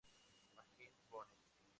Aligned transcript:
Majin 0.55 0.97
Bone 1.11 1.29